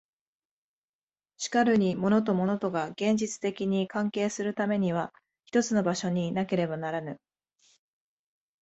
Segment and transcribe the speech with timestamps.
[1.37, 5.13] しかるに物と物とが現実的に関係するためには
[5.45, 7.19] 一つの場所になければならぬ。